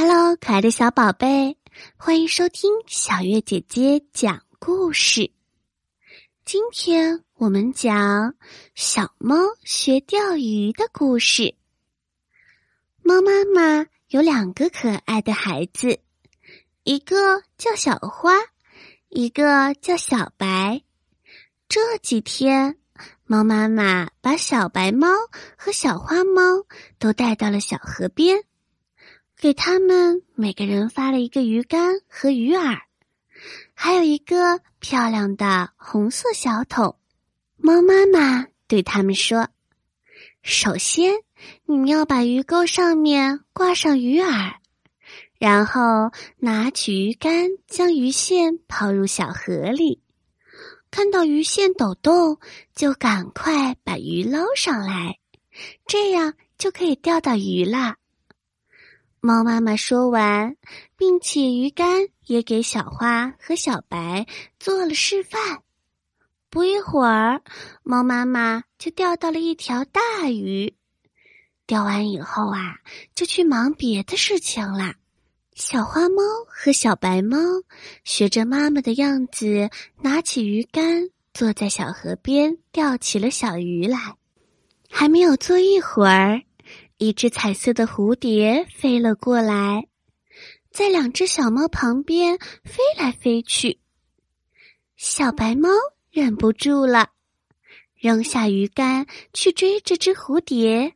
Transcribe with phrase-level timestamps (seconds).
[0.00, 1.56] Hello，可爱的小宝贝，
[1.96, 5.32] 欢迎收听小月姐姐讲故事。
[6.44, 8.36] 今天我们讲
[8.76, 9.34] 小猫
[9.64, 11.56] 学钓鱼的故事。
[13.02, 15.98] 猫妈妈有两个可爱的孩子，
[16.84, 18.34] 一个叫小花，
[19.08, 20.80] 一个叫小白。
[21.68, 22.78] 这几天，
[23.24, 25.08] 猫妈妈把小白猫
[25.56, 26.64] 和小花猫
[27.00, 28.44] 都带到了小河边。
[29.40, 32.76] 给他们每个人发了一个鱼竿和鱼饵，
[33.72, 36.96] 还有一个漂亮的红色小桶。
[37.56, 39.48] 猫妈妈对他们说
[40.42, 41.14] ：“首先，
[41.66, 44.54] 你们要把鱼钩上面挂上鱼饵，
[45.38, 50.02] 然后拿起鱼竿，将鱼线抛入小河里。
[50.90, 52.40] 看到鱼线抖动，
[52.74, 55.20] 就赶快把鱼捞上来，
[55.86, 57.94] 这样就可以钓到鱼了。”
[59.20, 60.56] 猫妈妈说完，
[60.96, 64.26] 并且鱼竿也给小花和小白
[64.58, 65.62] 做了示范。
[66.50, 67.42] 不一会儿，
[67.82, 70.74] 猫妈妈就钓到了一条大鱼。
[71.66, 72.76] 钓完以后啊，
[73.14, 74.94] 就去忙别的事情啦。
[75.54, 77.38] 小花猫和小白猫
[78.04, 79.68] 学着妈妈的样子，
[80.00, 84.14] 拿起鱼竿，坐在小河边钓起了小鱼来。
[84.88, 86.40] 还没有坐一会儿。
[86.98, 89.86] 一只彩色的蝴蝶飞了过来，
[90.72, 93.78] 在两只小猫旁边飞来飞去。
[94.96, 95.68] 小白猫
[96.10, 97.10] 忍不住了，
[97.94, 100.94] 扔下鱼竿去追这只蝴蝶。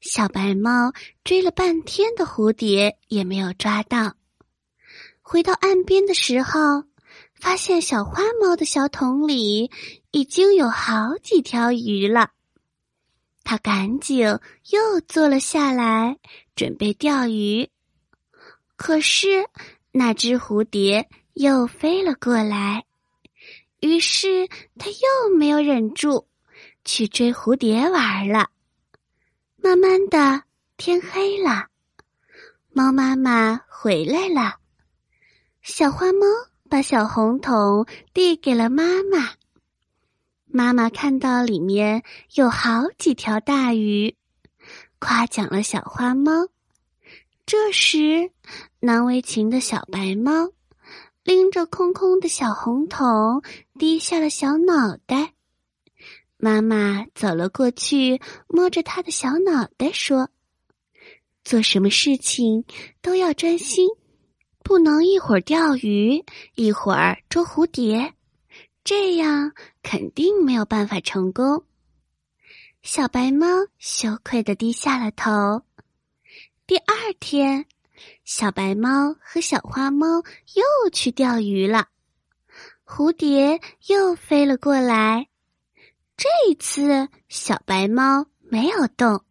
[0.00, 0.92] 小白猫
[1.24, 4.16] 追了半天的蝴蝶也没有抓到。
[5.22, 6.84] 回到岸边的时候，
[7.32, 9.70] 发现小花猫的小桶里
[10.10, 12.32] 已经有好几条鱼了。
[13.44, 14.26] 他赶紧
[14.70, 16.18] 又坐了下来，
[16.56, 17.68] 准备钓鱼。
[18.76, 19.46] 可是
[19.92, 22.84] 那只蝴蝶又飞了过来，
[23.80, 26.26] 于是他又没有忍住，
[26.84, 28.48] 去追蝴蝶玩了。
[29.56, 30.42] 慢慢的，
[30.76, 31.66] 天黑了，
[32.72, 34.56] 猫妈妈回来了。
[35.62, 36.26] 小花猫
[36.68, 39.30] 把小红桶递给了妈妈。
[40.56, 42.04] 妈妈看到里面
[42.34, 44.14] 有好几条大鱼，
[45.00, 46.46] 夸奖了小花猫。
[47.44, 48.30] 这时，
[48.78, 50.52] 难为情的小白猫
[51.24, 53.42] 拎着空空的小红桶，
[53.80, 55.32] 低下了小脑袋。
[56.36, 60.30] 妈妈走了过去，摸着它的小脑袋说
[61.42, 62.64] ：“做什么事情
[63.02, 63.88] 都要专心，
[64.62, 68.14] 不能一会儿钓鱼，一会儿捉蝴蝶。”
[68.84, 69.52] 这样
[69.94, 71.62] 肯定没有办法成功。
[72.82, 73.46] 小白猫
[73.78, 75.62] 羞愧的低下了头。
[76.66, 77.66] 第二天，
[78.24, 80.24] 小白猫和小花猫
[80.54, 81.86] 又去钓鱼了。
[82.84, 85.28] 蝴蝶又飞了过来。
[86.16, 89.22] 这一次，小白猫没有动，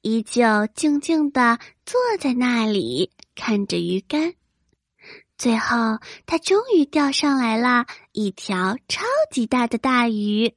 [0.00, 4.32] 依旧静静的坐在那里看着鱼竿。
[5.40, 10.54] 最后，他终于钓上来了一条超级大的大鱼。